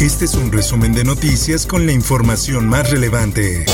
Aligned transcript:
Este 0.00 0.26
es 0.26 0.34
un 0.34 0.52
resumen 0.52 0.92
de 0.92 1.02
noticias 1.02 1.66
con 1.66 1.84
la 1.84 1.90
información 1.90 2.68
más 2.68 2.88
relevante. 2.88 3.66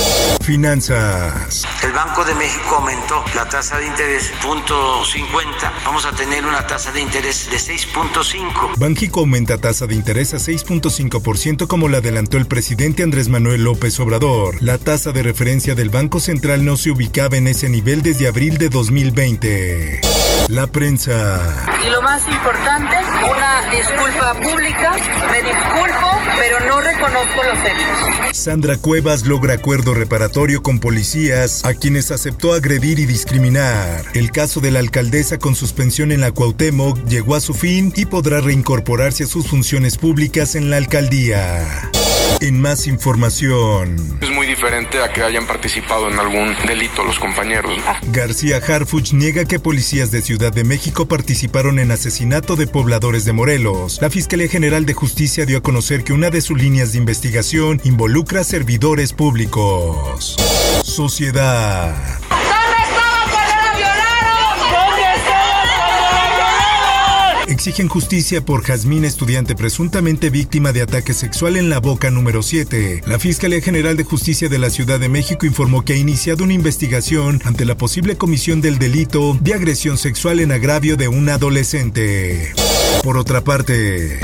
Finanzas. 0.42 1.64
El 1.82 1.92
Banco 1.92 2.24
de 2.24 2.34
México 2.34 2.76
aumentó 2.76 3.22
la 3.34 3.46
tasa 3.46 3.78
de 3.78 3.86
interés 3.86 4.32
punto 4.42 5.04
50. 5.04 5.72
Vamos 5.84 6.06
a 6.06 6.12
tener 6.12 6.46
una 6.46 6.66
tasa 6.66 6.92
de 6.92 7.02
interés 7.02 7.50
de 7.50 7.58
6.5. 7.58 8.78
Banjico 8.78 9.20
aumenta 9.20 9.58
tasa 9.58 9.86
de 9.86 9.96
interés 9.96 10.32
a 10.32 10.38
6.5% 10.38 11.66
como 11.66 11.88
la 11.88 11.98
adelantó 11.98 12.38
el 12.38 12.46
presidente 12.46 13.02
Andrés 13.02 13.28
Manuel 13.28 13.62
López 13.62 14.00
Obrador. 14.00 14.62
La 14.62 14.78
tasa 14.78 15.12
de 15.12 15.22
referencia 15.22 15.74
del 15.74 15.90
Banco 15.90 16.20
Central 16.20 16.64
no 16.64 16.78
se 16.78 16.90
ubicaba 16.90 17.36
en 17.36 17.48
ese 17.48 17.68
nivel 17.68 18.00
desde 18.00 18.28
abril 18.28 18.56
de 18.56 18.70
2020. 18.70 20.00
La 20.48 20.66
prensa. 20.66 21.40
Y 21.86 21.90
lo 21.90 22.02
más 22.02 22.22
importante, 22.28 22.94
una 23.30 23.70
disculpa 23.70 24.34
pública. 24.34 24.92
Me 25.30 25.42
disculpo, 25.42 26.10
pero 26.38 26.60
no 26.68 26.80
reconozco 26.82 27.42
los 27.42 27.58
hechos. 27.64 28.36
Sandra 28.36 28.76
Cuevas 28.76 29.24
logra 29.24 29.54
acuerdo 29.54 29.94
reparatorio 29.94 30.62
con 30.62 30.80
policías 30.80 31.64
a 31.64 31.72
quienes 31.72 32.10
aceptó 32.10 32.52
agredir 32.52 32.98
y 32.98 33.06
discriminar. 33.06 34.04
El 34.12 34.32
caso 34.32 34.60
de 34.60 34.70
la 34.70 34.80
alcaldesa 34.80 35.38
con 35.38 35.54
suspensión 35.54 36.12
en 36.12 36.20
la 36.20 36.30
Cuauhtémoc 36.30 37.02
llegó 37.06 37.36
a 37.36 37.40
su 37.40 37.54
fin 37.54 37.90
y 37.96 38.04
podrá 38.04 38.40
reincorporarse 38.40 39.24
a 39.24 39.28
sus 39.28 39.48
funciones 39.48 39.96
públicas 39.96 40.56
en 40.56 40.68
la 40.68 40.76
alcaldía. 40.76 41.90
En 42.40 42.60
más 42.60 42.86
información. 42.86 43.96
Es 44.20 44.30
muy 44.30 44.46
diferente 44.46 45.02
a 45.02 45.12
que 45.12 45.22
hayan 45.22 45.46
participado 45.46 46.10
en 46.10 46.18
algún 46.18 46.54
delito 46.66 47.02
los 47.04 47.18
compañeros. 47.18 47.72
García 48.12 48.58
Harfuch 48.58 49.12
niega 49.12 49.44
que 49.44 49.58
policías 49.58 50.10
de 50.10 50.20
Ciudad 50.20 50.52
de 50.52 50.64
México 50.64 51.06
participaron 51.06 51.78
en 51.78 51.90
asesinato 51.90 52.56
de 52.56 52.66
pobladores 52.66 53.24
de 53.24 53.32
Morelos. 53.32 53.98
La 54.00 54.10
Fiscalía 54.10 54.48
General 54.48 54.84
de 54.84 54.94
Justicia 54.94 55.46
dio 55.46 55.58
a 55.58 55.62
conocer 55.62 56.04
que 56.04 56.12
una 56.12 56.30
de 56.30 56.40
sus 56.40 56.58
líneas 56.60 56.92
de 56.92 56.98
investigación 56.98 57.80
involucra 57.84 58.44
servidores 58.44 59.12
públicos. 59.12 60.36
Sociedad. 60.84 61.94
Exigen 67.46 67.88
justicia 67.88 68.42
por 68.42 68.62
Jazmín, 68.62 69.04
estudiante 69.04 69.54
presuntamente 69.54 70.30
víctima 70.30 70.72
de 70.72 70.80
ataque 70.80 71.12
sexual 71.12 71.56
en 71.56 71.68
la 71.68 71.78
boca 71.78 72.10
número 72.10 72.42
7. 72.42 73.02
La 73.06 73.18
Fiscalía 73.18 73.60
General 73.60 73.96
de 73.96 74.04
Justicia 74.04 74.48
de 74.48 74.58
la 74.58 74.70
Ciudad 74.70 74.98
de 74.98 75.10
México 75.10 75.44
informó 75.44 75.84
que 75.84 75.92
ha 75.92 75.96
iniciado 75.96 76.44
una 76.44 76.54
investigación 76.54 77.42
ante 77.44 77.66
la 77.66 77.76
posible 77.76 78.16
comisión 78.16 78.62
del 78.62 78.78
delito 78.78 79.36
de 79.40 79.52
agresión 79.52 79.98
sexual 79.98 80.40
en 80.40 80.52
agravio 80.52 80.96
de 80.96 81.08
un 81.08 81.28
adolescente. 81.28 82.52
Por 83.02 83.18
otra 83.18 83.42
parte... 83.42 84.20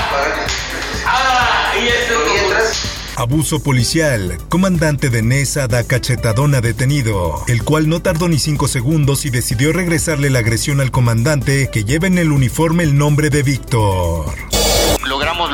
Abuso 3.15 3.61
policial. 3.61 4.37
Comandante 4.49 5.09
de 5.09 5.21
Nesa 5.21 5.67
da 5.67 5.83
cachetadón 5.83 6.55
a 6.55 6.61
detenido, 6.61 7.43
el 7.47 7.63
cual 7.63 7.89
no 7.89 8.01
tardó 8.01 8.29
ni 8.29 8.39
cinco 8.39 8.67
segundos 8.67 9.25
y 9.25 9.29
decidió 9.29 9.73
regresarle 9.73 10.29
la 10.29 10.39
agresión 10.39 10.79
al 10.79 10.91
comandante 10.91 11.69
que 11.71 11.83
lleva 11.83 12.07
en 12.07 12.17
el 12.17 12.31
uniforme 12.31 12.83
el 12.83 12.97
nombre 12.97 13.29
de 13.29 13.43
Víctor. 13.43 14.25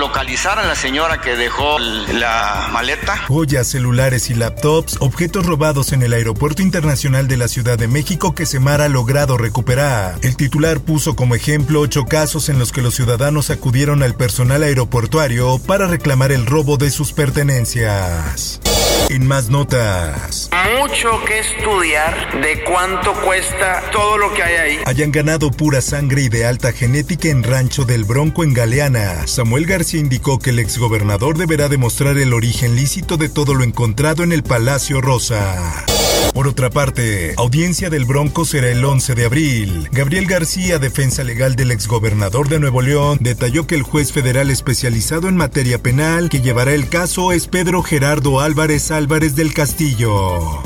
Localizar 0.07 0.57
a 0.57 0.65
la 0.65 0.75
señora 0.75 1.19
que 1.19 1.35
dejó 1.35 1.79
la 1.79 2.69
maleta. 2.71 3.17
Joyas, 3.27 3.67
celulares 3.67 4.29
y 4.29 4.35
laptops, 4.35 4.95
objetos 5.01 5.45
robados 5.45 5.91
en 5.91 6.01
el 6.01 6.13
Aeropuerto 6.13 6.61
Internacional 6.61 7.27
de 7.27 7.35
la 7.35 7.49
Ciudad 7.49 7.77
de 7.77 7.89
México 7.89 8.33
que 8.33 8.45
Semar 8.45 8.79
ha 8.79 8.87
logrado 8.87 9.37
recuperar. 9.37 10.15
El 10.21 10.37
titular 10.37 10.79
puso 10.79 11.17
como 11.17 11.35
ejemplo 11.35 11.81
ocho 11.81 12.05
casos 12.05 12.47
en 12.47 12.57
los 12.57 12.71
que 12.71 12.81
los 12.81 12.95
ciudadanos 12.95 13.49
acudieron 13.49 14.01
al 14.01 14.15
personal 14.15 14.63
aeroportuario 14.63 15.59
para 15.59 15.87
reclamar 15.87 16.31
el 16.31 16.45
robo 16.45 16.77
de 16.77 16.89
sus 16.89 17.11
pertenencias. 17.11 18.61
En 19.09 19.25
más 19.25 19.49
notas. 19.49 20.49
Mucho 20.79 21.23
que 21.25 21.39
estudiar 21.39 22.41
de 22.41 22.63
cuánto 22.63 23.13
cuesta 23.21 23.83
todo 23.91 24.17
lo 24.17 24.33
que 24.33 24.43
hay 24.43 24.55
ahí. 24.55 24.79
Hayan 24.85 25.11
ganado 25.11 25.49
pura 25.49 25.81
sangre 25.81 26.23
y 26.23 26.29
de 26.29 26.45
alta 26.45 26.73
genética 26.73 27.29
en 27.29 27.43
Rancho 27.43 27.85
del 27.85 28.03
Bronco 28.03 28.43
en 28.43 28.53
Galeana. 28.53 29.25
Samuel 29.27 29.65
García 29.65 29.99
indicó 29.99 30.39
que 30.39 30.49
el 30.49 30.59
exgobernador 30.59 31.37
deberá 31.37 31.69
demostrar 31.69 32.17
el 32.17 32.33
origen 32.33 32.75
lícito 32.75 33.17
de 33.17 33.29
todo 33.29 33.53
lo 33.53 33.63
encontrado 33.63 34.23
en 34.23 34.31
el 34.31 34.43
Palacio 34.43 35.01
Rosa. 35.01 35.85
Por 36.33 36.47
otra 36.47 36.69
parte, 36.69 37.33
audiencia 37.37 37.89
del 37.89 38.05
Bronco 38.05 38.45
será 38.45 38.69
el 38.69 38.83
11 38.83 39.15
de 39.15 39.25
abril. 39.25 39.89
Gabriel 39.91 40.27
García, 40.27 40.79
defensa 40.79 41.23
legal 41.23 41.55
del 41.55 41.71
exgobernador 41.71 42.47
de 42.49 42.59
Nuevo 42.59 42.81
León, 42.81 43.17
detalló 43.21 43.67
que 43.67 43.75
el 43.75 43.83
juez 43.83 44.11
federal 44.11 44.49
especializado 44.51 45.27
en 45.27 45.35
materia 45.35 45.81
penal 45.81 46.29
que 46.29 46.41
llevará 46.41 46.73
el 46.73 46.89
caso 46.89 47.31
es 47.31 47.47
Pedro 47.47 47.81
Gerardo 47.83 48.39
Álvarez 48.39 48.91
Álvarez 48.91 49.35
del 49.35 49.53
Castillo. 49.53 50.63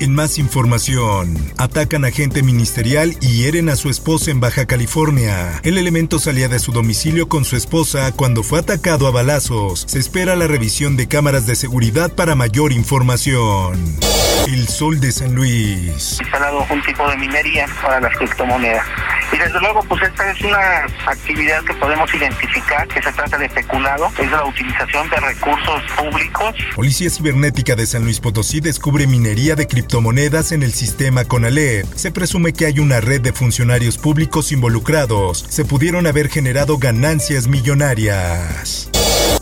En 0.00 0.14
más 0.14 0.38
información, 0.38 1.36
atacan 1.56 2.04
a 2.04 2.08
agente 2.08 2.44
ministerial 2.44 3.16
y 3.20 3.42
hieren 3.42 3.68
a 3.68 3.74
su 3.74 3.90
esposa 3.90 4.30
en 4.30 4.38
Baja 4.38 4.64
California. 4.64 5.60
El 5.64 5.76
elemento 5.76 6.20
salía 6.20 6.48
de 6.48 6.60
su 6.60 6.70
domicilio 6.70 7.28
con 7.28 7.44
su 7.44 7.56
esposa 7.56 8.12
cuando 8.12 8.44
fue 8.44 8.60
atacado 8.60 9.08
a 9.08 9.10
balazos. 9.10 9.84
Se 9.88 9.98
espera 9.98 10.36
la 10.36 10.46
revisión 10.46 10.96
de 10.96 11.08
cámaras 11.08 11.46
de 11.46 11.56
seguridad 11.56 12.12
para 12.12 12.36
mayor 12.36 12.72
información. 12.72 13.98
El 14.46 14.68
Sol 14.68 15.00
de 15.00 15.10
San 15.10 15.34
Luis. 15.34 16.18
instalado 16.20 16.64
un 16.70 16.82
tipo 16.82 17.10
de 17.10 17.16
minería 17.16 17.66
para 17.82 18.00
las 18.00 18.16
criptomonedas. 18.16 18.86
Y 19.32 19.36
desde 19.36 19.60
luego, 19.60 19.82
pues 19.88 20.02
esta 20.02 20.30
es 20.30 20.40
una 20.40 20.86
actividad 21.06 21.62
que 21.64 21.74
podemos 21.74 22.12
identificar 22.14 22.88
que 22.88 23.02
se 23.02 23.12
trata 23.12 23.36
de 23.36 23.48
peculado, 23.50 24.10
es 24.18 24.30
la 24.30 24.44
utilización 24.44 25.08
de 25.10 25.16
recursos 25.16 25.82
públicos. 25.96 26.54
Policía 26.74 27.10
Cibernética 27.10 27.76
de 27.76 27.86
San 27.86 28.04
Luis 28.04 28.20
Potosí 28.20 28.60
descubre 28.60 29.06
minería 29.06 29.54
de 29.54 29.66
criptomonedas 29.66 30.52
en 30.52 30.62
el 30.62 30.72
sistema 30.72 31.24
Conalep. 31.24 31.86
Se 31.94 32.10
presume 32.10 32.52
que 32.52 32.66
hay 32.66 32.78
una 32.78 33.00
red 33.00 33.20
de 33.20 33.32
funcionarios 33.32 33.98
públicos 33.98 34.50
involucrados. 34.50 35.44
Se 35.48 35.64
pudieron 35.64 36.06
haber 36.06 36.28
generado 36.28 36.78
ganancias 36.78 37.48
millonarias. 37.48 38.90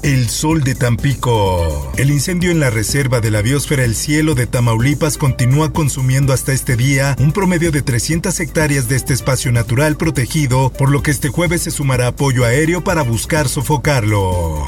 El 0.03 0.29
sol 0.29 0.63
de 0.63 0.75
Tampico. 0.75 1.93
El 1.97 2.11
incendio 2.11 2.51
en 2.51 2.61
la 2.61 2.71
reserva 2.71 3.21
de 3.21 3.31
la 3.31 3.43
biosfera 3.43 3.85
El 3.85 3.97
Cielo 3.97 4.35
de 4.35 4.47
Tamaulipas 4.47 5.17
continúa 5.17 5.73
consumiendo 5.73 6.33
hasta 6.33 6.53
este 6.53 6.77
día 6.77 7.17
un 7.19 7.33
promedio 7.33 7.73
de 7.73 7.83
300 7.83 8.39
hectáreas 8.39 8.89
de 8.89 8.97
este 8.97 9.15
espacio 9.15 9.51
natural 9.53 9.76
protegido, 9.97 10.71
por 10.71 10.91
lo 10.91 11.03
que 11.03 11.11
este 11.11 11.29
jueves 11.29 11.63
se 11.63 11.71
sumará 11.71 12.07
apoyo 12.09 12.45
aéreo 12.45 12.83
para 12.83 13.03
buscar 13.03 13.47
sofocarlo. 13.47 14.65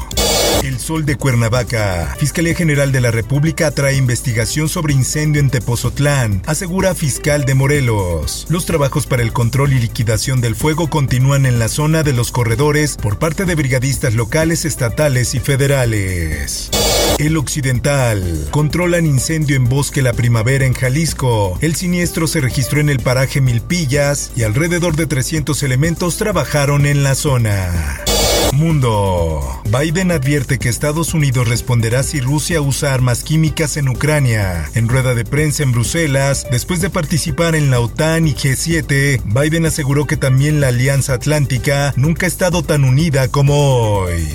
El 0.63 0.79
Sol 0.79 1.05
de 1.05 1.15
Cuernavaca. 1.15 2.15
Fiscalía 2.19 2.53
General 2.53 2.91
de 2.91 3.01
la 3.01 3.09
República 3.09 3.67
atrae 3.67 3.95
investigación 3.95 4.69
sobre 4.69 4.93
incendio 4.93 5.41
en 5.41 5.49
Tepozotlán, 5.49 6.43
asegura 6.45 6.93
fiscal 6.93 7.45
de 7.45 7.55
Morelos. 7.55 8.45
Los 8.49 8.65
trabajos 8.65 9.07
para 9.07 9.23
el 9.23 9.33
control 9.33 9.73
y 9.73 9.79
liquidación 9.79 10.41
del 10.41 10.55
fuego 10.55 10.89
continúan 10.89 11.47
en 11.47 11.57
la 11.57 11.69
zona 11.69 12.03
de 12.03 12.13
los 12.13 12.31
corredores 12.31 12.95
por 12.95 13.17
parte 13.17 13.45
de 13.45 13.55
brigadistas 13.55 14.13
locales, 14.13 14.63
estatales 14.63 15.33
y 15.33 15.39
federales. 15.39 16.69
El 17.19 17.35
Occidental. 17.35 18.47
Controlan 18.49 19.05
incendio 19.05 19.57
en 19.57 19.65
Bosque 19.65 20.01
La 20.01 20.13
Primavera 20.13 20.65
en 20.65 20.73
Jalisco. 20.73 21.57
El 21.59 21.75
siniestro 21.75 22.27
se 22.27 22.39
registró 22.39 22.79
en 22.79 22.89
el 22.89 22.99
paraje 22.99 23.41
Milpillas 23.41 24.31
y 24.37 24.43
alrededor 24.43 24.95
de 24.95 25.05
300 25.05 25.61
elementos 25.63 26.15
trabajaron 26.15 26.85
en 26.85 27.03
la 27.03 27.15
zona. 27.15 28.05
Mundo. 28.53 29.61
Biden 29.65 30.11
advierte 30.11 30.59
que 30.59 30.69
Estados 30.69 31.13
Unidos 31.13 31.49
responderá 31.49 32.03
si 32.03 32.21
Rusia 32.21 32.61
usa 32.61 32.93
armas 32.93 33.23
químicas 33.23 33.75
en 33.75 33.89
Ucrania. 33.89 34.69
En 34.73 34.87
rueda 34.87 35.13
de 35.13 35.25
prensa 35.25 35.63
en 35.63 35.73
Bruselas, 35.73 36.47
después 36.49 36.79
de 36.79 36.89
participar 36.89 37.53
en 37.53 37.69
la 37.69 37.81
OTAN 37.81 38.27
y 38.27 38.33
G7, 38.33 39.21
Biden 39.25 39.65
aseguró 39.65 40.07
que 40.07 40.15
también 40.15 40.61
la 40.61 40.69
Alianza 40.69 41.15
Atlántica 41.15 41.93
nunca 41.97 42.25
ha 42.25 42.29
estado 42.29 42.63
tan 42.63 42.85
unida 42.85 43.27
como 43.27 43.55
hoy. 43.55 44.25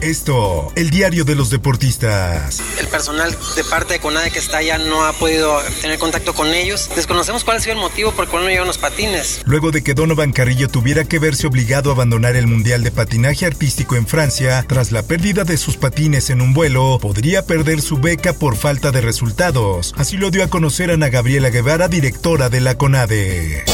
Esto, 0.00 0.72
el 0.76 0.90
diario 0.90 1.24
de 1.24 1.34
los 1.34 1.50
deportistas. 1.50 2.60
El 2.78 2.86
personal 2.88 3.36
de 3.56 3.64
parte 3.64 3.94
de 3.94 4.00
CONADE 4.00 4.30
que 4.30 4.38
está 4.38 4.58
allá 4.58 4.78
no 4.78 5.04
ha 5.04 5.12
podido 5.12 5.58
tener 5.80 5.98
contacto 5.98 6.34
con 6.34 6.54
ellos. 6.54 6.88
Desconocemos 6.94 7.44
cuál 7.44 7.56
ha 7.56 7.60
sido 7.60 7.74
el 7.74 7.80
motivo 7.80 8.12
por 8.12 8.24
el 8.24 8.30
cual 8.30 8.44
no 8.44 8.50
llevan 8.50 8.66
los 8.66 8.78
patines. 8.78 9.40
Luego 9.46 9.70
de 9.70 9.82
que 9.82 9.94
Donovan 9.94 10.32
Carrillo 10.32 10.68
tuviera 10.68 11.04
que 11.04 11.18
verse 11.18 11.46
obligado 11.46 11.90
a 11.90 11.94
abandonar 11.94 12.36
el 12.36 12.46
Mundial 12.46 12.82
de 12.82 12.90
Patinaje 12.90 13.46
Artístico 13.46 13.96
en 13.96 14.06
Francia 14.06 14.64
tras 14.68 14.92
la 14.92 15.02
pérdida 15.02 15.44
de 15.44 15.56
sus 15.56 15.76
patines 15.76 16.30
en 16.30 16.40
un 16.40 16.54
vuelo, 16.54 16.98
podría 17.00 17.42
perder 17.44 17.80
su 17.80 17.98
beca 17.98 18.32
por 18.32 18.56
falta 18.56 18.92
de 18.92 19.00
resultados. 19.00 19.94
Así 19.96 20.16
lo 20.16 20.30
dio 20.30 20.44
a 20.44 20.48
conocer 20.48 20.90
Ana 20.90 21.08
Gabriela 21.08 21.50
Guevara, 21.50 21.88
directora 21.88 22.48
de 22.48 22.60
la 22.60 22.76
CONADE. 22.76 23.64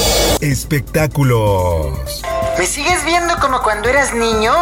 Espectáculos. 0.40 2.22
¿Me 2.58 2.66
sigues 2.66 3.04
viendo 3.04 3.36
como 3.38 3.62
cuando 3.62 3.88
eras 3.88 4.14
niño? 4.14 4.52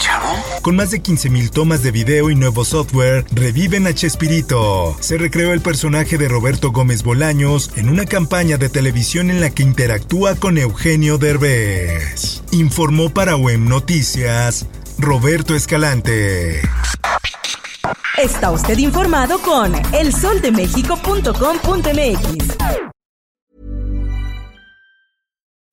Chavo. 0.00 0.26
Con 0.62 0.74
más 0.74 0.90
de 0.90 1.00
15.000 1.00 1.50
tomas 1.50 1.84
de 1.84 1.92
video 1.92 2.30
y 2.30 2.34
nuevo 2.34 2.64
software, 2.64 3.24
reviven 3.30 3.86
a 3.86 3.94
Chespirito. 3.94 4.96
Se 4.98 5.16
recreó 5.16 5.52
el 5.52 5.60
personaje 5.60 6.18
de 6.18 6.26
Roberto 6.26 6.72
Gómez 6.72 7.04
Bolaños 7.04 7.70
en 7.76 7.88
una 7.88 8.06
campaña 8.06 8.56
de 8.56 8.68
televisión 8.68 9.30
en 9.30 9.40
la 9.40 9.50
que 9.50 9.62
interactúa 9.62 10.34
con 10.34 10.58
Eugenio 10.58 11.18
Derbez. 11.18 12.42
Informó 12.50 13.10
para 13.10 13.36
WEM 13.36 13.68
Noticias 13.68 14.66
Roberto 14.98 15.54
Escalante. 15.54 16.62
Está 18.18 18.50
usted 18.50 18.78
informado 18.78 19.40
con 19.40 19.72
elsoldemexico.com.mx. 19.94 22.59